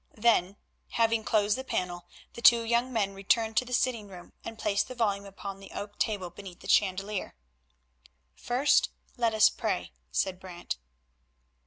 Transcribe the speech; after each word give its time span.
Then, 0.17 0.57
having 0.93 1.23
closed 1.23 1.55
the 1.55 1.63
panel, 1.63 2.07
the 2.33 2.41
two 2.41 2.63
young 2.63 2.91
men 2.91 3.13
returned 3.13 3.55
to 3.57 3.65
the 3.65 3.71
sitting 3.71 4.07
room, 4.07 4.33
and 4.43 4.57
placed 4.57 4.87
the 4.87 4.95
volume 4.95 5.25
upon 5.25 5.59
the 5.59 5.69
oak 5.73 5.99
table 5.99 6.31
beneath 6.31 6.61
the 6.61 6.67
chandelier. 6.67 7.35
"First 8.35 8.89
let 9.15 9.35
us 9.35 9.51
pray," 9.51 9.91
said 10.11 10.39
Brant. 10.39 10.77